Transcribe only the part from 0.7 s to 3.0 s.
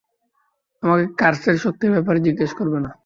আমাকে কার্সের শক্তির ব্যাপারে জিজ্ঞেস করবে না।